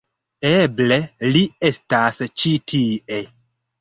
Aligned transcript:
Eble 0.51 0.97
ili 1.29 1.43
estas 1.71 2.23
ĉi 2.43 2.57
tie. 2.75 3.21